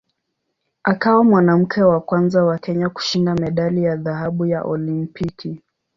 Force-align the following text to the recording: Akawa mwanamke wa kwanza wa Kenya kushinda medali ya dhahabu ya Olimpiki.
Akawa 0.83 1.23
mwanamke 1.23 1.83
wa 1.83 2.01
kwanza 2.01 2.43
wa 2.43 2.57
Kenya 2.57 2.89
kushinda 2.89 3.35
medali 3.35 3.83
ya 3.83 3.95
dhahabu 3.95 4.45
ya 4.45 4.63
Olimpiki. 4.63 5.61